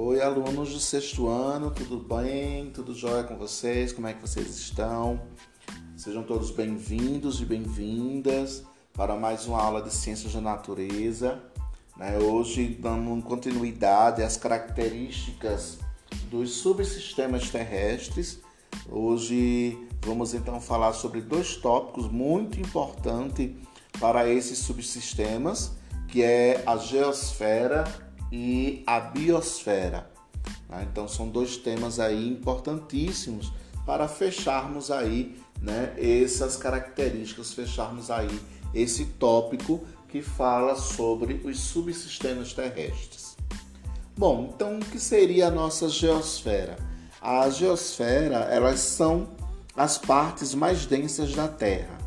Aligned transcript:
Oi, 0.00 0.22
alunos 0.22 0.72
do 0.72 0.78
sexto 0.78 1.26
ano, 1.26 1.72
tudo 1.72 1.98
bem? 1.98 2.70
Tudo 2.70 2.94
jóia 2.94 3.24
com 3.24 3.36
vocês? 3.36 3.92
Como 3.92 4.06
é 4.06 4.14
que 4.14 4.22
vocês 4.22 4.46
estão? 4.56 5.20
Sejam 5.96 6.22
todos 6.22 6.52
bem-vindos 6.52 7.40
e 7.40 7.44
bem-vindas 7.44 8.62
para 8.92 9.16
mais 9.16 9.46
uma 9.46 9.60
aula 9.60 9.82
de 9.82 9.92
Ciências 9.92 10.32
da 10.32 10.40
Natureza. 10.40 11.42
Né? 11.96 12.16
Hoje, 12.16 12.78
dando 12.80 13.20
continuidade 13.24 14.22
às 14.22 14.36
características 14.36 15.78
dos 16.30 16.52
subsistemas 16.52 17.50
terrestres. 17.50 18.38
Hoje 18.88 19.76
vamos 20.02 20.32
então 20.32 20.60
falar 20.60 20.92
sobre 20.92 21.20
dois 21.20 21.56
tópicos 21.56 22.08
muito 22.08 22.60
importantes 22.60 23.50
para 23.98 24.28
esses 24.28 24.58
subsistemas, 24.58 25.72
que 26.06 26.22
é 26.22 26.62
a 26.64 26.76
geosfera 26.76 28.07
e 28.30 28.82
a 28.86 29.00
biosfera. 29.00 30.10
Né? 30.68 30.86
Então 30.90 31.08
são 31.08 31.28
dois 31.28 31.56
temas 31.56 31.98
aí 31.98 32.28
importantíssimos 32.28 33.52
para 33.84 34.06
fecharmos 34.06 34.90
aí 34.90 35.36
né, 35.60 35.94
essas 35.96 36.56
características, 36.56 37.52
fecharmos 37.52 38.10
aí 38.10 38.38
esse 38.74 39.06
tópico 39.06 39.80
que 40.08 40.22
fala 40.22 40.76
sobre 40.76 41.40
os 41.44 41.58
subsistemas 41.58 42.52
terrestres. 42.52 43.36
Bom, 44.16 44.52
então 44.54 44.78
o 44.78 44.84
que 44.84 44.98
seria 44.98 45.48
a 45.48 45.50
nossa 45.50 45.88
geosfera? 45.88 46.76
A 47.20 47.48
geosfera, 47.50 48.38
elas 48.50 48.80
são 48.80 49.28
as 49.76 49.96
partes 49.96 50.54
mais 50.54 50.86
densas 50.86 51.34
da 51.34 51.48
Terra. 51.48 51.98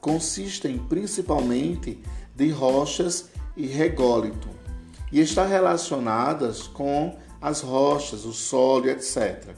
Consistem 0.00 0.78
principalmente 0.78 2.02
de 2.34 2.50
rochas 2.50 3.30
e 3.56 3.66
rególito 3.66 4.48
e 5.12 5.20
está 5.20 5.44
relacionadas 5.44 6.66
com 6.66 7.16
as 7.40 7.60
rochas, 7.60 8.24
o 8.24 8.32
solo, 8.32 8.88
etc. 8.88 9.54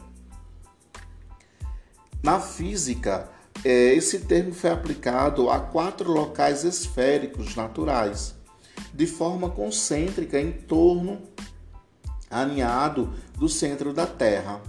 Na 2.21 2.39
física, 2.39 3.29
é, 3.63 3.93
esse 3.93 4.19
termo 4.19 4.53
foi 4.53 4.71
aplicado 4.71 5.49
a 5.49 5.59
quatro 5.59 6.11
locais 6.11 6.63
esféricos 6.63 7.55
naturais, 7.55 8.35
de 8.93 9.07
forma 9.07 9.49
concêntrica 9.49 10.39
em 10.39 10.51
torno 10.51 11.21
aninhado 12.29 13.13
do 13.37 13.47
centro 13.47 13.93
da 13.93 14.05
Terra. 14.05 14.61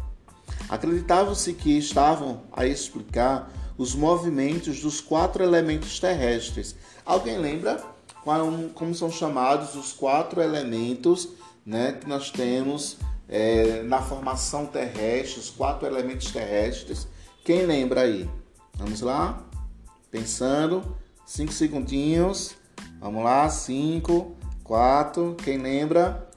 Acreditava-se 0.68 1.52
que 1.52 1.76
estavam 1.76 2.42
a 2.52 2.66
explicar 2.66 3.50
os 3.78 3.94
movimentos 3.94 4.80
dos 4.80 5.00
quatro 5.00 5.42
elementos 5.42 5.98
terrestres. 5.98 6.76
Alguém 7.04 7.38
lembra 7.38 7.82
como 8.74 8.94
são 8.94 9.10
chamados 9.10 9.74
os 9.74 9.92
quatro 9.92 10.40
elementos 10.40 11.28
né, 11.64 11.92
que 11.92 12.08
nós 12.08 12.30
temos 12.30 12.96
é, 13.28 13.82
na 13.82 14.00
formação 14.00 14.66
terrestre, 14.66 15.40
os 15.40 15.50
quatro 15.50 15.86
elementos 15.86 16.30
terrestres. 16.30 17.08
Quem 17.44 17.66
lembra 17.66 18.02
aí? 18.02 18.28
Vamos 18.74 19.00
lá? 19.00 19.42
Pensando. 20.10 20.96
Cinco 21.24 21.52
segundinhos. 21.52 22.54
Vamos 23.00 23.24
lá. 23.24 23.48
Cinco, 23.48 24.36
quatro. 24.62 25.36
Quem 25.42 25.58
lembra? 25.58 26.28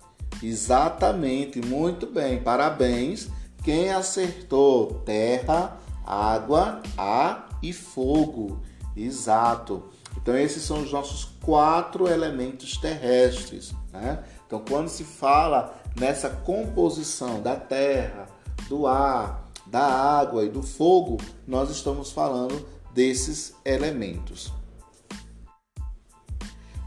Exatamente. 0.42 1.62
Muito 1.62 2.08
bem. 2.08 2.42
Parabéns. 2.42 3.30
Quem 3.64 3.92
acertou? 3.92 5.02
Terra, 5.06 5.78
água, 6.06 6.82
ar 6.98 7.50
e 7.62 7.74
fogo. 7.74 8.62
Exato. 8.96 9.90
Então, 10.30 10.40
esses 10.40 10.62
são 10.62 10.84
os 10.84 10.92
nossos 10.92 11.28
quatro 11.42 12.08
elementos 12.08 12.78
terrestres. 12.78 13.74
Né? 13.92 14.24
Então, 14.46 14.64
quando 14.64 14.88
se 14.88 15.04
fala 15.04 15.76
nessa 16.00 16.30
composição 16.30 17.42
da 17.42 17.56
terra, 17.56 18.28
do 18.68 18.86
ar, 18.86 19.50
da 19.66 19.82
água 19.82 20.46
e 20.46 20.50
do 20.50 20.62
fogo, 20.62 21.18
nós 21.48 21.72
estamos 21.72 22.12
falando 22.12 22.64
desses 22.94 23.56
elementos. 23.66 24.54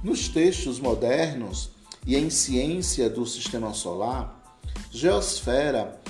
Nos 0.04 0.28
textos 0.28 0.78
modernos 0.78 1.72
e 2.06 2.16
em 2.16 2.30
ciência 2.30 3.10
do 3.10 3.26
sistema 3.26 3.74
solar, 3.74 4.40
geosfera 4.88 6.00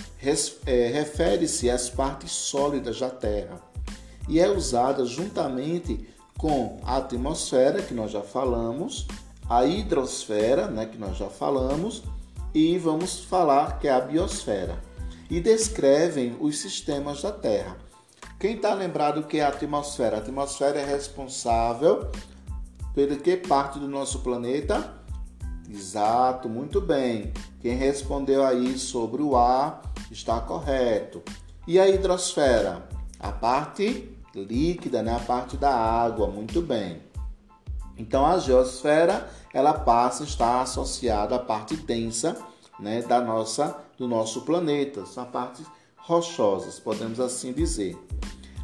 é, 0.67 0.87
refere-se 0.89 1.71
às 1.71 1.89
partes 1.89 2.31
sólidas 2.31 3.01
da 3.01 3.09
Terra 3.09 3.59
e 4.29 4.39
é 4.39 4.51
usada 4.51 5.05
juntamente 5.07 6.12
com 6.39 6.81
a 6.85 6.97
atmosfera, 6.97 7.83
que 7.83 7.95
nós 7.95 8.11
já 8.11 8.23
falamos, 8.23 9.07
a 9.49 9.65
hidrosfera, 9.65 10.67
né, 10.69 10.87
que 10.87 10.99
nós 10.99 11.17
já 11.17 11.29
falamos, 11.29 12.03
e 12.55 12.79
vamos 12.79 13.21
falar 13.21 13.79
que 13.79 13.89
é 13.89 13.93
a 13.93 14.01
biosfera. 14.01 14.79
E 15.31 15.41
descrevem 15.41 16.37
os 16.41 16.59
sistemas 16.59 17.23
da 17.23 17.33
Terra. 17.33 17.77
Quem 18.39 18.57
está 18.57 18.75
lembrado 18.75 19.23
que 19.23 19.39
é 19.39 19.45
a 19.45 19.49
atmosfera? 19.49 20.17
A 20.17 20.21
atmosfera 20.21 20.81
é 20.81 20.85
responsável 20.85 22.11
pelo 22.95 23.17
que 23.17 23.37
parte 23.37 23.79
do 23.79 23.89
nosso 23.89 24.19
planeta? 24.19 24.93
Exato, 25.71 26.49
muito 26.49 26.81
bem. 26.81 27.33
Quem 27.61 27.77
respondeu 27.77 28.45
aí 28.45 28.77
sobre 28.77 29.23
o 29.23 29.37
ar 29.37 29.81
está 30.11 30.41
correto. 30.41 31.23
E 31.67 31.79
a 31.79 31.89
hidrosfera? 31.89 32.87
A 33.19 33.31
parte 33.33 34.11
líquida, 34.35 35.03
né? 35.03 35.15
a 35.15 35.21
parte 35.21 35.57
da 35.57 35.75
água, 35.75 36.27
muito 36.27 36.61
bem. 36.61 37.01
Então 37.97 38.27
a 38.27 38.39
geosfera 38.39 39.29
ela 39.53 39.73
passa 39.73 40.23
a 40.23 40.27
estar 40.27 40.63
associada 40.63 41.37
à 41.37 41.39
parte 41.39 41.77
densa 41.77 42.37
né, 42.81 43.03
da 43.03 43.21
nossa, 43.21 43.77
do 43.99 44.09
nosso 44.09 44.43
planeta, 44.43 45.05
são 45.07 45.25
partes 45.27 45.67
rochosas, 45.97 46.81
podemos 46.81 47.21
assim 47.21 47.53
dizer. 47.53 47.97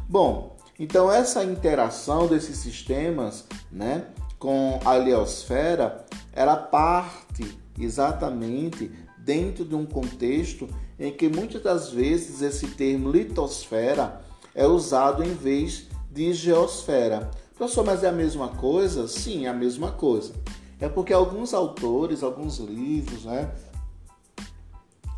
Bom, 0.07 0.57
então 0.77 1.11
essa 1.11 1.43
interação 1.43 2.27
desses 2.27 2.57
sistemas 2.57 3.45
né, 3.71 4.07
com 4.37 4.79
a 4.83 4.93
leosfera, 4.93 6.05
ela 6.33 6.55
parte 6.55 7.57
exatamente 7.77 8.91
dentro 9.17 9.63
de 9.63 9.75
um 9.75 9.85
contexto 9.85 10.67
em 10.99 11.13
que 11.13 11.29
muitas 11.29 11.61
das 11.61 11.91
vezes 11.91 12.41
esse 12.41 12.67
termo 12.67 13.11
litosfera 13.11 14.21
é 14.53 14.65
usado 14.65 15.23
em 15.23 15.33
vez 15.33 15.87
de 16.11 16.33
geosfera. 16.33 17.29
Professor, 17.55 17.85
mas 17.85 18.03
é 18.03 18.09
a 18.09 18.11
mesma 18.11 18.49
coisa? 18.49 19.07
Sim, 19.07 19.45
é 19.45 19.49
a 19.49 19.53
mesma 19.53 19.91
coisa. 19.91 20.33
É 20.79 20.87
porque 20.87 21.11
alguns 21.11 21.53
autores, 21.53 22.23
alguns 22.23 22.57
livros, 22.57 23.25
né, 23.25 23.51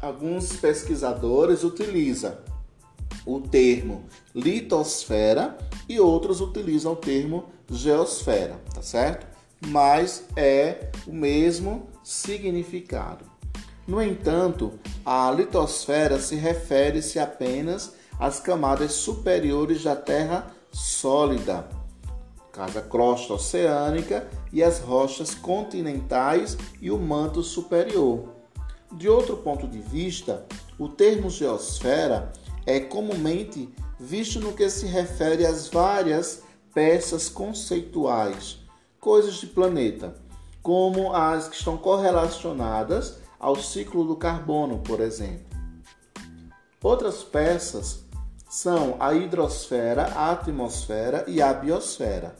alguns 0.02 0.54
pesquisadores 0.54 1.64
utilizam 1.64 2.36
o 3.26 3.40
termo 3.40 4.04
litosfera 4.34 5.56
e 5.88 6.00
outros 6.00 6.42
utilizam 6.42 6.94
o 6.94 6.96
termo 6.96 7.46
geosfera, 7.70 8.60
tá 8.74 8.82
certo? 8.82 9.28
Mas 9.68 10.24
é 10.36 10.90
o 11.06 11.14
mesmo 11.14 11.88
significado. 12.04 13.26
No 13.88 14.02
entanto, 14.02 14.80
a 15.06 15.32
litosfera 15.32 16.20
se 16.20 16.36
refere-se 16.36 17.20
apenas 17.20 17.94
as 18.20 18.40
camadas 18.40 18.94
superiores 18.94 19.84
da 19.84 19.96
Terra 19.96 20.52
sólida, 20.72 21.68
casa 22.52 22.82
crosta 22.82 23.34
oceânica 23.34 24.28
e 24.52 24.62
as 24.64 24.80
rochas 24.80 25.34
continentais 25.34 26.58
e 26.82 26.92
o 26.92 26.98
manto 26.98 27.42
superior. 27.42 28.30
De 28.92 29.08
outro 29.08 29.38
ponto 29.38 29.68
de 29.68 29.80
vista, 29.80 30.46
o 30.78 30.90
termo 30.90 31.30
geosfera 31.30 32.32
é 32.66 32.80
comumente 32.80 33.74
visto 34.00 34.40
no 34.40 34.54
que 34.54 34.70
se 34.70 34.86
refere 34.86 35.46
às 35.46 35.68
várias 35.68 36.44
peças 36.74 37.30
conceituais, 37.30 38.60
coisas 39.00 39.36
de 39.36 39.48
planeta, 39.48 40.16
como 40.62 41.14
as 41.14 41.48
que 41.48 41.56
estão 41.56 41.78
correlacionadas 41.78 43.20
ao 43.40 43.56
ciclo 43.56 44.04
do 44.04 44.16
carbono, 44.16 44.80
por 44.80 45.00
exemplo. 45.00 45.46
Outras 46.84 47.24
peças 47.24 48.04
são 48.52 48.98
a 49.00 49.14
hidrosfera, 49.14 50.08
a 50.08 50.34
atmosfera 50.34 51.24
e 51.26 51.42
a 51.42 51.54
biosfera. 51.54 52.36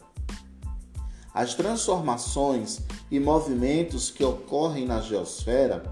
As 1.32 1.54
transformações 1.54 2.80
e 3.10 3.18
movimentos 3.18 4.10
que 4.10 4.22
ocorrem 4.22 4.84
na 4.84 5.00
geosfera 5.00 5.82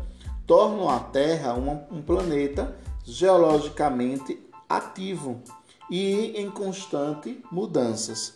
tornam 0.46 0.90
a 0.90 1.00
Terra 1.00 1.54
um 1.54 2.02
planeta 2.02 2.76
geologicamente 3.02 4.38
ativo 4.68 5.40
e 5.90 6.38
em 6.38 6.50
constante 6.50 7.42
mudanças. 7.50 8.34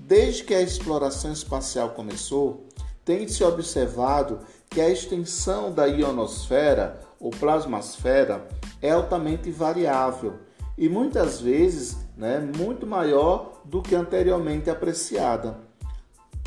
Desde 0.00 0.42
que 0.42 0.52
a 0.52 0.60
exploração 0.60 1.32
espacial 1.32 1.90
começou, 1.90 2.66
tem 3.04 3.28
se 3.28 3.44
observado 3.44 4.40
que 4.68 4.80
a 4.80 4.90
extensão 4.90 5.70
da 5.72 5.86
ionosfera 5.86 7.00
ou 7.20 7.30
plasmasfera 7.30 8.48
é 8.82 8.90
altamente 8.90 9.48
variável 9.52 10.47
e 10.78 10.88
muitas 10.88 11.40
vezes 11.40 11.96
né, 12.16 12.38
muito 12.56 12.86
maior 12.86 13.60
do 13.64 13.82
que 13.82 13.96
anteriormente 13.96 14.70
apreciada, 14.70 15.58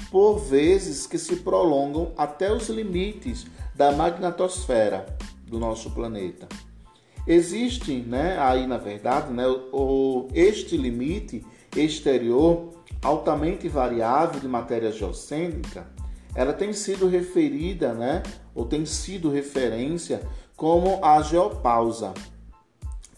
por 0.10 0.40
vezes 0.40 1.06
que 1.06 1.18
se 1.18 1.38
prolongam 1.38 2.14
até 2.18 2.52
os 2.52 2.70
limites 2.70 3.46
da 3.76 3.92
magnetosfera, 3.92 5.06
do 5.46 5.60
nosso 5.60 5.92
planeta. 5.92 6.48
Existe, 7.28 7.94
né, 7.98 8.38
aí 8.40 8.66
na 8.66 8.78
verdade, 8.78 9.34
né, 9.34 9.46
o, 9.48 10.30
este 10.34 10.78
limite 10.78 11.46
exterior 11.76 12.70
altamente 13.02 13.68
variável 13.68 14.40
de 14.40 14.48
matéria 14.48 14.92
geocêntrica, 14.92 15.86
ela 16.34 16.54
tem 16.54 16.72
sido 16.72 17.08
referida, 17.08 17.94
né, 17.94 18.24
ou 18.56 18.66
tem 18.66 18.86
sido 18.86 19.30
referência 19.30 20.22
como 20.56 21.04
a 21.04 21.22
geopausa, 21.22 22.14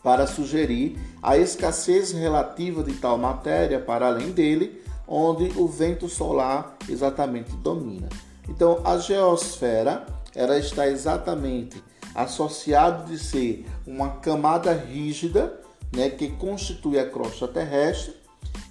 para 0.03 0.27
sugerir 0.27 0.99
a 1.21 1.37
escassez 1.37 2.11
relativa 2.11 2.83
de 2.83 2.93
tal 2.93 3.17
matéria 3.17 3.79
para 3.79 4.07
além 4.07 4.31
dele, 4.31 4.83
onde 5.07 5.51
o 5.57 5.65
vento 5.67 6.09
solar 6.09 6.77
exatamente 6.89 7.55
domina. 7.55 8.09
Então, 8.49 8.81
a 8.83 8.97
geosfera, 8.97 10.05
ela 10.35 10.57
está 10.57 10.87
exatamente 10.87 11.81
associado 12.13 13.09
de 13.09 13.17
ser 13.17 13.65
uma 13.87 14.17
camada 14.17 14.73
rígida, 14.73 15.59
né, 15.95 16.09
que 16.09 16.29
constitui 16.31 16.99
a 16.99 17.09
crosta 17.09 17.47
terrestre, 17.47 18.15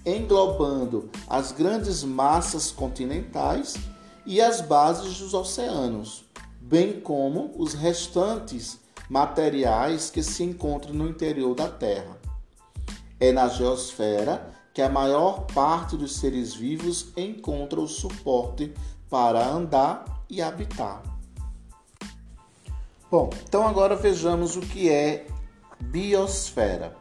englobando 0.05 1.09
as 1.29 1.53
grandes 1.53 2.05
massas 2.05 2.71
continentais 2.71 3.75
e 4.27 4.41
as 4.41 4.61
bases 4.61 5.19
dos 5.19 5.33
oceanos, 5.33 6.25
bem 6.61 7.01
como 7.01 7.53
os 7.57 7.75
restantes 7.75 8.82
materiais 9.13 10.09
que 10.09 10.23
se 10.23 10.43
encontram 10.43 10.95
no 10.95 11.07
interior 11.07 11.55
da 11.55 11.69
Terra. 11.69 12.17
É 13.21 13.31
na 13.31 13.47
geosfera 13.47 14.51
que 14.73 14.81
a 14.81 14.89
maior 14.89 15.43
parte 15.53 15.99
dos 15.99 16.17
seres 16.17 16.55
vivos 16.55 17.13
encontra 17.15 17.79
o 17.79 17.87
suporte 17.87 18.73
para 19.11 19.47
andar 19.47 20.25
e 20.31 20.41
habitar. 20.41 21.03
Bom, 23.11 23.29
então 23.47 23.69
agora 23.69 23.95
vejamos 23.95 24.57
o 24.57 24.63
que 24.63 24.89
é 24.89 25.27
biosfera. 25.79 26.97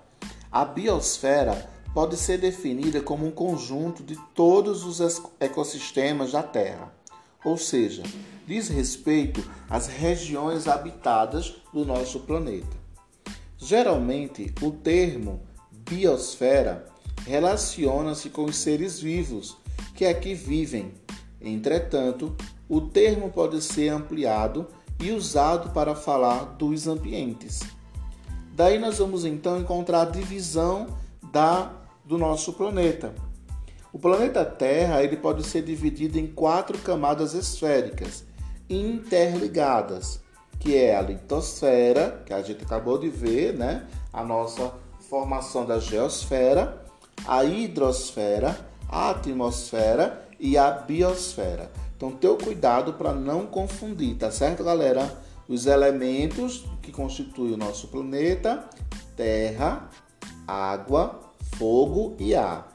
A 0.51 0.65
biosfera 0.65 1.69
pode 1.93 2.17
ser 2.17 2.39
definida 2.39 2.99
como 2.99 3.25
um 3.25 3.31
conjunto 3.31 4.03
de 4.03 4.17
todos 4.35 4.83
os 4.83 4.99
ecossistemas 5.39 6.33
da 6.33 6.43
Terra, 6.43 6.93
ou 7.43 7.57
seja, 7.57 8.03
diz 8.47 8.67
respeito 8.67 9.43
às 9.69 9.87
regiões 9.87 10.67
habitadas 10.67 11.55
do 11.73 11.85
nosso 11.85 12.21
planeta. 12.21 12.77
Geralmente, 13.57 14.53
o 14.61 14.71
termo 14.71 15.41
biosfera 15.89 16.85
relaciona-se 17.25 18.29
com 18.29 18.45
os 18.45 18.55
seres 18.55 18.99
vivos 18.99 19.57
que 19.95 20.05
aqui 20.05 20.33
vivem. 20.33 20.93
Entretanto, 21.39 22.35
o 22.67 22.81
termo 22.81 23.29
pode 23.29 23.61
ser 23.61 23.89
ampliado 23.89 24.67
e 24.99 25.11
usado 25.11 25.71
para 25.71 25.95
falar 25.95 26.55
dos 26.55 26.87
ambientes. 26.87 27.61
Daí 28.53 28.79
nós 28.79 28.97
vamos 28.97 29.25
então 29.25 29.59
encontrar 29.59 30.01
a 30.01 30.11
divisão 30.11 30.87
da 31.31 31.73
do 32.03 32.17
nosso 32.17 32.53
planeta. 32.53 33.13
O 33.93 33.99
planeta 33.99 34.45
Terra 34.45 35.03
ele 35.03 35.17
pode 35.17 35.43
ser 35.43 35.63
dividido 35.63 36.17
em 36.17 36.27
quatro 36.27 36.77
camadas 36.77 37.33
esféricas 37.33 38.23
interligadas, 38.69 40.21
que 40.59 40.77
é 40.77 40.95
a 40.95 41.01
litosfera, 41.01 42.23
que 42.25 42.33
a 42.33 42.41
gente 42.41 42.63
acabou 42.63 42.97
de 42.97 43.09
ver, 43.09 43.53
né? 43.53 43.85
A 44.13 44.23
nossa 44.23 44.73
formação 45.09 45.65
da 45.65 45.77
geosfera, 45.77 46.85
a 47.27 47.43
hidrosfera, 47.43 48.57
a 48.87 49.09
atmosfera 49.09 50.25
e 50.39 50.57
a 50.57 50.71
biosfera. 50.71 51.69
Então, 51.97 52.11
tenha 52.11 52.35
cuidado 52.35 52.93
para 52.93 53.13
não 53.13 53.45
confundir, 53.45 54.15
tá 54.15 54.31
certo, 54.31 54.63
galera? 54.63 55.21
Os 55.49 55.65
elementos 55.65 56.65
que 56.81 56.93
constituem 56.93 57.53
o 57.53 57.57
nosso 57.57 57.89
planeta: 57.89 58.63
terra, 59.17 59.89
água, 60.47 61.19
fogo 61.57 62.15
e 62.17 62.33
ar. 62.33 62.70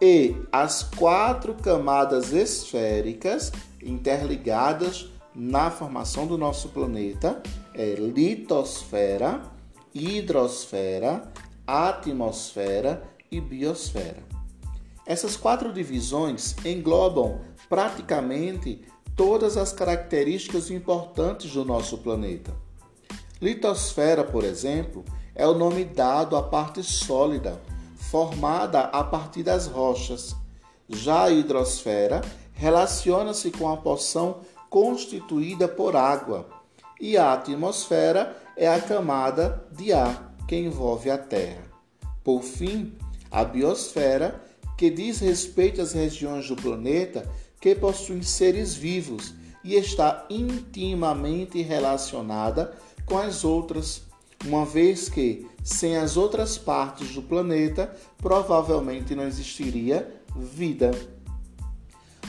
E 0.00 0.34
as 0.50 0.82
quatro 0.82 1.54
camadas 1.54 2.32
esféricas 2.32 3.52
interligadas 3.82 5.10
na 5.34 5.70
formação 5.70 6.26
do 6.26 6.38
nosso 6.38 6.70
planeta 6.70 7.42
é 7.74 7.94
litosfera, 7.94 9.42
hidrosfera, 9.94 11.30
atmosfera 11.66 13.02
e 13.30 13.40
biosfera. 13.40 14.22
Essas 15.04 15.36
quatro 15.36 15.72
divisões 15.72 16.56
englobam 16.64 17.40
praticamente 17.68 18.82
todas 19.14 19.56
as 19.56 19.72
características 19.72 20.70
importantes 20.70 21.52
do 21.52 21.64
nosso 21.64 21.98
planeta. 21.98 22.54
Litosfera, 23.40 24.24
por 24.24 24.44
exemplo, 24.44 25.04
é 25.34 25.46
o 25.46 25.54
nome 25.54 25.84
dado 25.84 26.36
à 26.36 26.42
parte 26.42 26.82
sólida, 26.82 27.60
formada 28.10 28.80
a 28.80 29.04
partir 29.04 29.42
das 29.42 29.66
rochas. 29.66 30.34
Já 30.88 31.24
a 31.24 31.30
hidrosfera 31.30 32.22
relaciona-se 32.54 33.50
com 33.50 33.68
a 33.68 33.76
porção 33.76 34.40
constituída 34.68 35.68
por 35.68 35.96
água, 35.96 36.48
e 37.00 37.16
a 37.16 37.32
atmosfera 37.32 38.36
é 38.56 38.68
a 38.68 38.80
camada 38.80 39.66
de 39.72 39.92
ar 39.92 40.34
que 40.46 40.56
envolve 40.56 41.10
a 41.10 41.16
Terra. 41.16 41.64
Por 42.22 42.42
fim, 42.42 42.94
a 43.30 43.44
biosfera, 43.44 44.42
que 44.76 44.90
diz 44.90 45.20
respeito 45.20 45.80
às 45.80 45.92
regiões 45.92 46.48
do 46.48 46.56
planeta 46.56 47.28
que 47.60 47.74
possuem 47.74 48.22
seres 48.22 48.74
vivos 48.74 49.34
e 49.62 49.74
está 49.74 50.26
intimamente 50.30 51.62
relacionada 51.62 52.72
com 53.04 53.18
as 53.18 53.44
outras, 53.44 54.02
uma 54.46 54.64
vez 54.64 55.08
que 55.08 55.46
sem 55.62 55.96
as 55.96 56.16
outras 56.16 56.56
partes 56.56 57.14
do 57.14 57.22
planeta 57.22 57.94
provavelmente 58.18 59.14
não 59.14 59.24
existiria 59.24 60.08
vida. 60.36 60.90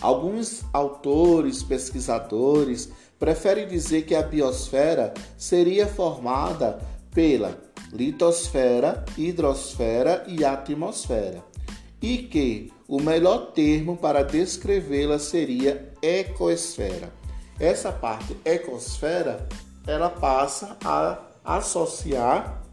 Alguns 0.01 0.63
autores, 0.73 1.61
pesquisadores, 1.63 2.89
preferem 3.19 3.67
dizer 3.67 4.03
que 4.03 4.15
a 4.15 4.23
biosfera 4.23 5.13
seria 5.37 5.87
formada 5.87 6.81
pela 7.13 7.57
litosfera, 7.93 9.05
hidrosfera 9.17 10.25
e 10.27 10.43
atmosfera, 10.43 11.43
e 12.01 12.17
que 12.17 12.73
o 12.87 12.99
melhor 12.99 13.51
termo 13.51 13.95
para 13.95 14.23
descrevê-la 14.23 15.19
seria 15.19 15.93
ecosfera. 16.01 17.13
Essa 17.59 17.91
parte 17.91 18.35
ecosfera, 18.43 19.47
ela 19.85 20.09
passa 20.09 20.77
a 20.83 21.30
associar 21.43 22.63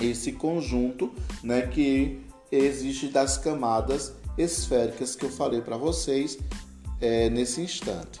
esse 0.00 0.32
conjunto, 0.32 1.12
né, 1.42 1.62
que 1.62 2.20
existe 2.50 3.08
das 3.08 3.36
camadas 3.36 4.12
esféricas 4.36 5.16
que 5.16 5.24
eu 5.24 5.30
falei 5.30 5.60
para 5.60 5.76
vocês 5.76 6.38
é, 7.00 7.28
nesse 7.28 7.60
instante. 7.60 8.20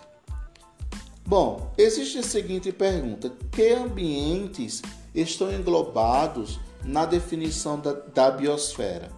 Bom, 1.24 1.72
existe 1.76 2.18
a 2.18 2.22
seguinte 2.22 2.72
pergunta: 2.72 3.30
que 3.52 3.70
ambientes 3.70 4.82
estão 5.14 5.52
englobados 5.52 6.58
na 6.82 7.04
definição 7.04 7.78
da, 7.78 7.92
da 7.92 8.30
biosfera? 8.30 9.10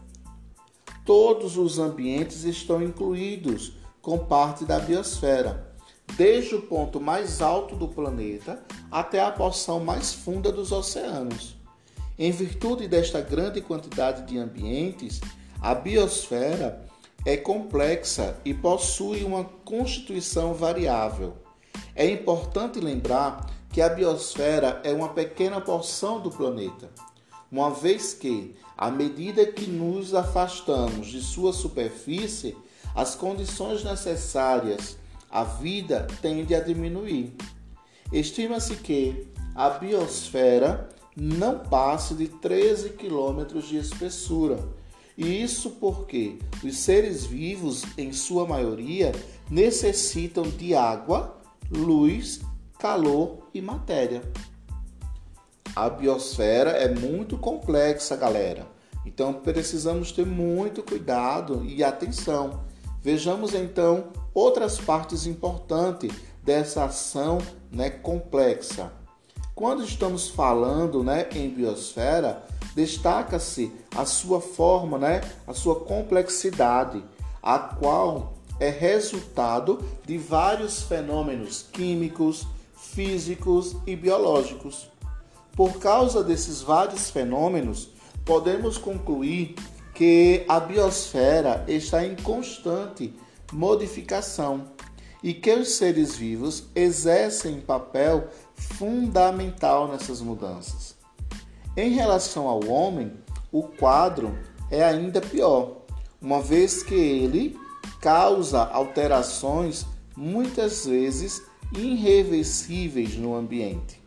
Todos 1.05 1.57
os 1.57 1.79
ambientes 1.79 2.45
estão 2.45 2.83
incluídos 2.83 3.73
com 4.03 4.19
parte 4.19 4.65
da 4.65 4.79
biosfera, 4.79 5.70
desde 6.17 6.55
o 6.55 6.63
ponto 6.63 7.01
mais 7.01 7.41
alto 7.41 7.75
do 7.75 7.89
planeta 7.89 8.63
até 8.91 9.21
a 9.21 9.31
porção 9.31 9.81
mais 9.81 10.13
funda 10.13 10.51
dos 10.51 10.73
oceanos. 10.73 11.57
Em 12.19 12.31
virtude 12.31 12.87
desta 12.87 13.21
grande 13.21 13.61
quantidade 13.61 14.27
de 14.27 14.39
ambientes, 14.39 15.21
a 15.61 15.75
biosfera 15.75 16.87
é 17.25 17.37
complexa 17.37 18.37
e 18.45 18.53
possui 18.53 19.25
uma 19.25 19.45
constituição 19.45 20.55
variável. 20.55 21.35
É 21.95 22.09
importante 22.09 22.81
lembrar 22.81 23.51
que 23.73 23.81
a 23.81 23.89
biosfera 23.89 24.81
é 24.85 24.93
uma 24.93 25.11
pequena 25.11 25.61
porção 25.61 26.21
do 26.21 26.31
planeta, 26.31 26.91
uma 27.51 27.71
vez 27.71 28.15
que, 28.15 28.55
à 28.77 28.91
medida 28.91 29.47
que 29.47 29.67
nos 29.67 30.15
afastamos 30.15 31.09
de 31.09 31.21
sua 31.21 31.53
superfície, 31.53 32.57
as 32.95 33.15
condições 33.15 33.85
necessárias 33.85 34.97
à 35.31 35.45
vida 35.45 36.07
tendem 36.21 36.57
a 36.57 36.61
diminuir. 36.61 37.35
Estima-se 38.13 38.77
que 38.77 39.29
a 39.55 39.71
biosfera 39.71 40.89
não 41.17 41.59
passe 41.59 42.15
de 42.15 42.29
13 42.29 42.91
quilômetros 42.91 43.69
de 43.69 43.77
espessura 43.77 44.59
e 45.21 45.43
isso 45.43 45.73
porque 45.73 46.39
os 46.65 46.79
seres 46.79 47.27
vivos, 47.27 47.85
em 47.99 48.11
sua 48.11 48.47
maioria, 48.47 49.13
necessitam 49.51 50.45
de 50.45 50.75
água, 50.75 51.37
luz, 51.71 52.41
calor 52.79 53.47
e 53.53 53.61
matéria. 53.61 54.23
A 55.77 55.91
biosfera 55.91 56.71
é 56.71 56.95
muito 56.95 57.37
complexa, 57.37 58.17
galera. 58.17 58.67
Então 59.05 59.35
precisamos 59.35 60.11
ter 60.11 60.25
muito 60.25 60.83
cuidado 60.83 61.67
e 61.67 61.85
atenção. 61.85 62.65
Vejamos 63.03 63.55
então 63.55 64.05
outras 64.35 64.79
partes 64.79 65.27
importantes 65.27 66.13
dessa 66.43 66.85
ação 66.85 67.39
né, 67.71 67.91
complexa. 67.91 68.93
quando 69.55 69.85
estamos 69.85 70.29
falando 70.29 71.05
né, 71.05 71.29
em 71.33 71.49
biosfera, 71.51 72.43
destaca-se 72.75 73.73
a 73.95 74.05
sua 74.05 74.41
forma, 74.41 74.99
né, 74.99 75.21
a 75.47 75.53
sua 75.53 75.77
complexidade, 75.81 77.03
a 77.43 77.59
qual 77.59 78.35
é 78.59 78.69
resultado 78.69 79.83
de 80.07 80.19
vários 80.19 80.83
fenômenos 80.83 81.67
químicos, 81.73 82.47
físicos 82.75 83.77
e 83.87 83.97
biológicos. 83.97 84.91
Por 85.57 85.79
causa 85.79 86.23
desses 86.23 86.61
vários 86.63 87.11
fenômenos, 87.11 87.91
podemos 88.25 88.79
concluir 88.79 89.57
que 90.01 90.47
a 90.49 90.59
biosfera 90.59 91.63
está 91.69 92.03
em 92.03 92.17
constante 92.17 93.15
modificação 93.53 94.65
e 95.23 95.35
que 95.35 95.53
os 95.53 95.73
seres 95.73 96.17
vivos 96.17 96.65
exercem 96.75 97.61
papel 97.61 98.29
fundamental 98.55 99.89
nessas 99.89 100.23
mudanças. 100.23 100.97
Em 101.77 101.91
relação 101.91 102.49
ao 102.49 102.67
homem, 102.67 103.13
o 103.53 103.63
quadro 103.63 104.39
é 104.71 104.83
ainda 104.83 105.21
pior, 105.21 105.83
uma 106.19 106.41
vez 106.41 106.83
que 106.83 106.95
ele 106.95 107.59
causa 108.01 108.63
alterações 108.63 109.85
muitas 110.17 110.87
vezes 110.87 111.43
irreversíveis 111.77 113.17
no 113.17 113.35
ambiente. 113.35 114.03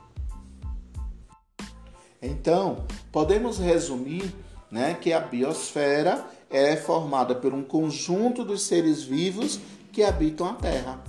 Então, 2.19 2.88
podemos 3.12 3.59
resumir 3.59 4.33
né, 4.73 4.97
que 4.99 5.13
a 5.13 5.19
biosfera 5.19 6.25
é 6.49 6.75
formada 6.75 7.35
por 7.35 7.53
um 7.53 7.61
conjunto 7.61 8.43
dos 8.43 8.63
seres 8.63 9.03
vivos 9.03 9.59
que 9.91 10.01
habitam 10.01 10.47
a 10.47 10.53
Terra. 10.55 11.03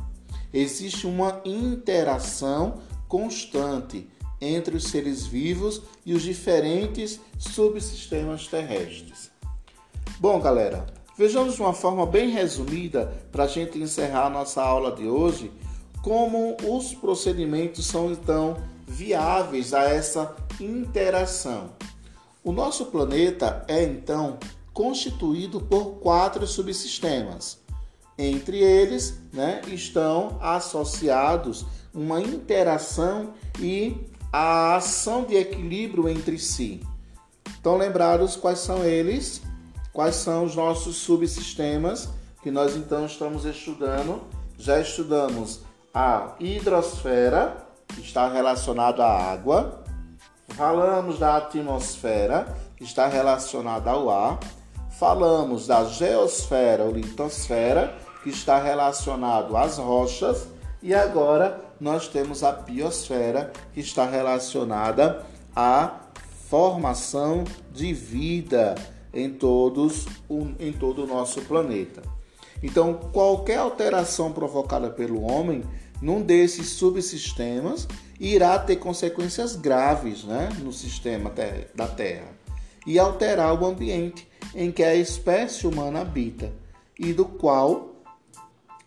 Existe 0.53 1.07
uma 1.07 1.41
interação 1.47 2.83
constante 3.09 4.07
entre 4.39 4.77
os 4.77 4.85
seres 4.85 5.27
vivos 5.27 5.81
e 6.05 6.13
os 6.13 6.23
diferentes 6.23 7.19
subsistemas 7.39 8.47
terrestres. 8.47 9.31
Bom, 10.21 10.39
galera, 10.41 10.85
vejamos 11.17 11.55
de 11.55 11.63
uma 11.63 11.73
forma 11.73 12.05
bem 12.05 12.29
resumida 12.29 13.15
para 13.33 13.45
a 13.45 13.49
gente 13.49 13.79
encerrar 13.79 14.27
a 14.27 14.31
nossa 14.31 14.63
aula 14.63 14.95
de 14.95 15.09
hoje 15.09 15.51
como 16.03 16.55
os 16.63 16.93
procedimentos 16.93 17.87
são 17.87 18.13
então 18.13 18.59
viáveis 18.87 19.73
a 19.73 19.85
essa 19.85 20.37
interação. 20.61 21.71
O 22.45 22.53
nosso 22.53 22.87
planeta 22.87 23.65
é 23.67 23.83
então 23.83 24.39
constituído 24.75 25.63
por 25.63 25.95
quatro 25.95 26.47
subsistemas. 26.47 27.59
Entre 28.19 28.59
eles 28.59 29.19
né, 29.33 29.63
estão 29.69 30.39
associados 30.43 31.65
uma 31.95 32.21
interação 32.21 33.33
e 33.59 33.97
a 34.31 34.77
ação 34.77 35.25
de 35.25 35.37
equilíbrio 35.37 36.09
entre 36.09 36.39
si. 36.39 36.81
Estão 37.49 37.79
lembrados 37.79 38.37
quais 38.37 38.59
são 38.59 38.85
eles? 38.85 39.41
Quais 39.93 40.17
são 40.17 40.45
os 40.45 40.55
nossos 40.55 40.97
subsistemas 40.97 42.11
que 42.43 42.51
nós 42.51 42.77
então 42.77 43.07
estamos 43.07 43.47
estudando? 43.47 44.21
Já 44.59 44.81
estudamos 44.81 45.61
a 45.95 46.35
hidrosfera, 46.39 47.65
que 47.89 48.01
está 48.01 48.29
relacionado 48.29 49.01
à 49.01 49.33
água. 49.33 49.84
Falamos 50.57 51.19
da 51.19 51.37
atmosfera, 51.37 52.47
que 52.77 52.85
está 52.85 53.09
relacionada 53.09 53.91
ao 53.91 54.09
ar. 54.09 54.39
Falamos 55.01 55.67
da 55.67 55.85
geosfera 55.85 56.85
ou 56.85 56.93
litosfera, 56.93 57.93
que 58.23 58.31
está 58.31 58.63
relacionado 58.63 59.57
às 59.57 59.79
rochas. 59.79 60.47
E 60.81 60.95
agora 60.95 61.61
nós 61.81 62.07
temos 62.07 62.45
a 62.45 62.53
biosfera, 62.53 63.53
que 63.73 63.81
está 63.81 64.07
relacionada 64.07 65.27
à 65.57 66.03
formação 66.49 67.43
de 67.73 67.93
vida 67.93 68.77
em, 69.13 69.31
todos, 69.31 70.07
em 70.61 70.73
todo 70.73 71.03
o 71.03 71.07
nosso 71.07 71.41
planeta. 71.43 72.01
Então, 72.63 72.95
qualquer 73.13 73.59
alteração 73.59 74.31
provocada 74.31 74.89
pelo 74.89 75.21
homem 75.23 75.65
num 76.01 76.23
desses 76.23 76.69
subsistemas 76.69 77.89
irá 78.19 78.59
ter 78.59 78.77
consequências 78.77 79.57
graves 79.57 80.25
né, 80.25 80.49
no 80.61 80.73
sistema 80.73 81.33
da 81.75 81.89
Terra 81.89 82.29
e 82.87 82.99
alterar 82.99 83.61
o 83.61 83.67
ambiente 83.67 84.29
em 84.55 84.71
que 84.71 84.83
a 84.83 84.95
espécie 84.95 85.67
humana 85.67 86.01
habita 86.01 86.53
e 86.99 87.13
do 87.13 87.25
qual 87.25 87.97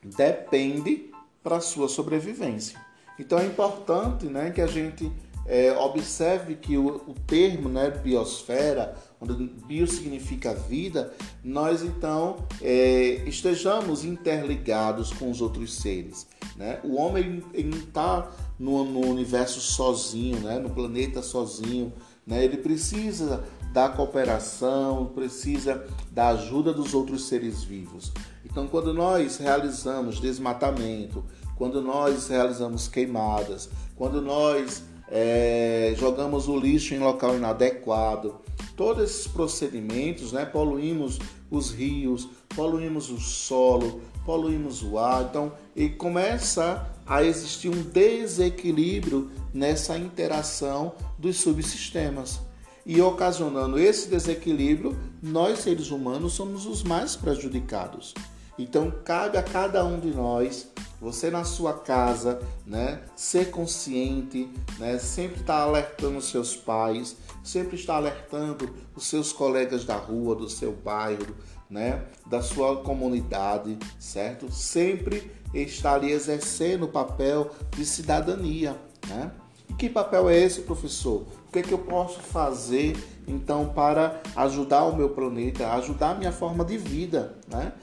depende 0.03 1.11
para 1.43 1.59
sua 1.59 1.89
sobrevivência. 1.89 2.79
Então 3.19 3.39
é 3.39 3.45
importante 3.45 4.25
né, 4.27 4.51
que 4.51 4.61
a 4.61 4.67
gente 4.67 5.11
é, 5.47 5.71
observe 5.71 6.55
que 6.55 6.77
o, 6.77 6.87
o 7.07 7.15
termo 7.25 7.69
né, 7.69 7.89
biosfera, 7.89 8.95
onde 9.19 9.47
bio 9.65 9.87
significa 9.87 10.53
vida, 10.53 11.13
nós 11.43 11.81
então 11.81 12.35
é, 12.61 13.23
estejamos 13.25 14.03
interligados 14.03 15.11
com 15.13 15.31
os 15.31 15.41
outros 15.41 15.75
seres. 15.75 16.27
Né? 16.55 16.79
O 16.83 16.95
homem 16.97 17.43
está 17.53 18.29
no, 18.59 18.83
no, 18.83 19.01
universo 19.01 19.59
sozinho, 19.59 20.39
né? 20.39 20.59
no 20.59 20.69
planeta 20.69 21.21
sozinho. 21.21 21.93
Né? 22.25 22.43
Ele 22.43 22.57
precisa 22.57 23.43
da 23.71 23.89
cooperação, 23.89 25.11
precisa 25.13 25.85
da 26.11 26.29
ajuda 26.29 26.73
dos 26.73 26.93
outros 26.93 27.27
seres 27.27 27.63
vivos. 27.63 28.11
Então, 28.43 28.67
quando 28.67 28.93
nós 28.93 29.37
realizamos 29.37 30.19
desmatamento, 30.19 31.23
quando 31.55 31.81
nós 31.81 32.27
realizamos 32.27 32.87
queimadas, 32.87 33.69
quando 33.95 34.21
nós 34.21 34.83
é, 35.09 35.93
jogamos 35.97 36.47
o 36.47 36.57
lixo 36.57 36.93
em 36.93 36.99
local 36.99 37.35
inadequado, 37.35 38.35
todos 38.75 39.03
esses 39.03 39.27
procedimentos, 39.27 40.31
né, 40.31 40.45
poluímos 40.45 41.19
os 41.49 41.71
rios, 41.71 42.29
poluímos 42.55 43.09
o 43.09 43.19
solo, 43.19 44.01
poluímos 44.27 44.83
o 44.83 44.99
ar. 44.99 45.23
Então, 45.23 45.53
e 45.73 45.87
começa 45.87 46.85
a 47.05 47.23
existir 47.23 47.69
um 47.69 47.81
desequilíbrio 47.81 49.31
nessa 49.53 49.97
interação 49.97 50.93
dos 51.17 51.37
subsistemas. 51.37 52.41
E 52.85 53.01
ocasionando 53.01 53.79
esse 53.79 54.09
desequilíbrio, 54.09 54.97
nós 55.23 55.59
seres 55.59 55.91
humanos 55.91 56.33
somos 56.33 56.65
os 56.65 56.83
mais 56.83 57.15
prejudicados. 57.15 58.13
Então, 58.59 58.91
cabe 59.05 59.37
a 59.37 59.43
cada 59.43 59.85
um 59.85 59.99
de 59.99 60.09
nós, 60.09 60.67
você 60.99 61.29
na 61.29 61.43
sua 61.43 61.73
casa, 61.73 62.41
né, 62.65 63.01
ser 63.15 63.51
consciente, 63.51 64.49
né, 64.79 64.97
sempre 64.97 65.41
estar 65.41 65.61
alertando 65.61 66.17
os 66.17 66.29
seus 66.29 66.55
pais, 66.55 67.15
sempre 67.43 67.75
estar 67.75 67.97
alertando 67.97 68.73
os 68.95 69.05
seus 69.05 69.31
colegas 69.31 69.85
da 69.85 69.95
rua, 69.95 70.35
do 70.35 70.49
seu 70.49 70.71
bairro, 70.71 71.35
né, 71.69 72.03
da 72.25 72.41
sua 72.41 72.77
comunidade, 72.77 73.77
certo? 73.99 74.51
Sempre 74.51 75.31
estar 75.53 75.95
ali 75.95 76.11
exercendo 76.11 76.83
o 76.83 76.87
papel 76.87 77.51
de 77.75 77.85
cidadania, 77.85 78.75
né? 79.07 79.31
E 79.69 79.73
que 79.73 79.89
papel 79.89 80.29
é 80.29 80.37
esse, 80.37 80.61
professor? 80.61 81.25
O 81.47 81.51
que 81.51 81.59
é 81.59 81.61
que 81.61 81.73
eu 81.73 81.79
posso 81.79 82.19
fazer 82.21 82.95
então 83.27 83.69
para 83.69 84.21
ajudar 84.35 84.85
o 84.85 84.95
meu 84.95 85.09
planeta, 85.09 85.71
ajudar 85.73 86.11
a 86.11 86.15
minha 86.15 86.31
forma 86.31 86.63
de 86.63 86.77
vida, 86.77 87.35
né? 87.47 87.73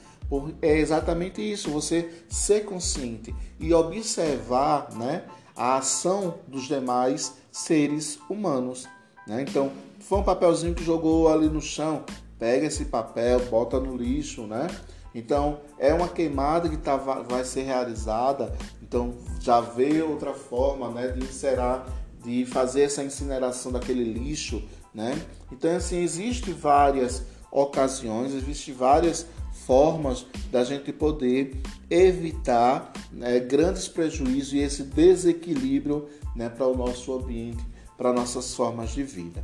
É 0.61 0.77
exatamente 0.79 1.39
isso, 1.39 1.69
você 1.69 2.11
ser 2.27 2.65
consciente 2.65 3.33
e 3.59 3.71
observar 3.73 4.91
né, 4.95 5.23
a 5.55 5.77
ação 5.77 6.39
dos 6.47 6.63
demais 6.63 7.35
seres 7.51 8.19
humanos. 8.27 8.87
Né? 9.27 9.45
Então, 9.47 9.71
foi 9.99 10.19
um 10.19 10.23
papelzinho 10.23 10.73
que 10.73 10.83
jogou 10.83 11.29
ali 11.29 11.47
no 11.47 11.61
chão, 11.61 12.03
pega 12.37 12.67
esse 12.67 12.85
papel, 12.85 13.39
bota 13.49 13.79
no 13.79 13.95
lixo, 13.95 14.47
né? 14.47 14.67
Então, 15.13 15.59
é 15.79 15.93
uma 15.93 16.09
queimada 16.09 16.67
que 16.67 16.75
tá, 16.75 16.97
vai 16.97 17.45
ser 17.45 17.61
realizada, 17.61 18.53
então 18.81 19.13
já 19.39 19.61
veio 19.61 20.09
outra 20.09 20.33
forma 20.33 20.89
né, 20.89 21.07
de 21.07 21.23
encerar, 21.23 21.87
de 22.23 22.45
fazer 22.45 22.81
essa 22.81 23.01
incineração 23.01 23.71
daquele 23.71 24.03
lixo, 24.03 24.61
né? 24.93 25.17
Então, 25.51 25.73
assim, 25.73 26.01
existem 26.01 26.53
várias 26.53 27.23
ocasiões, 27.49 28.33
existem 28.33 28.73
várias 28.73 29.25
formas 29.65 30.25
da 30.51 30.65
gente 30.65 30.91
poder 30.91 31.55
evitar 31.89 32.91
né, 33.11 33.39
grandes 33.39 33.87
prejuízos 33.87 34.53
e 34.53 34.59
esse 34.59 34.83
desequilíbrio 34.83 36.09
né, 36.35 36.49
para 36.49 36.67
o 36.67 36.75
nosso 36.75 37.13
ambiente, 37.13 37.65
para 37.97 38.11
nossas 38.11 38.53
formas 38.53 38.91
de 38.91 39.03
vida. 39.03 39.43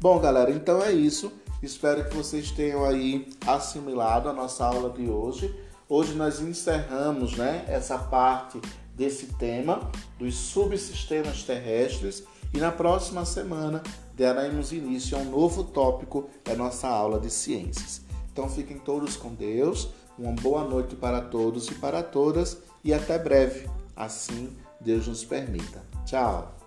Bom, 0.00 0.20
galera, 0.20 0.52
então 0.52 0.80
é 0.80 0.92
isso. 0.92 1.32
Espero 1.62 2.08
que 2.08 2.14
vocês 2.14 2.50
tenham 2.50 2.84
aí 2.84 3.28
assimilado 3.46 4.28
a 4.28 4.32
nossa 4.32 4.64
aula 4.64 4.90
de 4.90 5.08
hoje. 5.08 5.54
Hoje 5.88 6.14
nós 6.14 6.40
encerramos 6.40 7.36
né, 7.36 7.64
essa 7.66 7.98
parte 7.98 8.60
desse 8.94 9.26
tema 9.34 9.90
dos 10.18 10.34
subsistemas 10.34 11.42
terrestres 11.42 12.24
e 12.52 12.58
na 12.58 12.70
próxima 12.70 13.24
semana 13.24 13.82
daremos 14.14 14.72
início 14.72 15.16
a 15.16 15.20
um 15.20 15.30
novo 15.30 15.64
tópico 15.64 16.28
da 16.44 16.54
nossa 16.54 16.88
aula 16.88 17.18
de 17.18 17.30
ciências. 17.30 18.02
Então 18.32 18.48
fiquem 18.48 18.78
todos 18.78 19.16
com 19.16 19.34
Deus, 19.34 19.88
uma 20.18 20.32
boa 20.32 20.64
noite 20.64 20.96
para 20.96 21.20
todos 21.20 21.68
e 21.68 21.74
para 21.74 22.02
todas 22.02 22.58
e 22.84 22.92
até 22.92 23.18
breve, 23.18 23.68
assim 23.96 24.56
Deus 24.80 25.06
nos 25.06 25.24
permita. 25.24 25.82
Tchau! 26.04 26.57